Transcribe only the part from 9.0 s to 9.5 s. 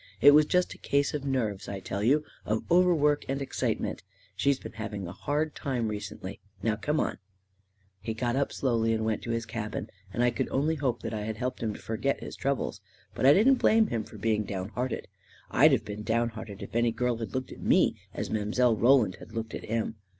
went to his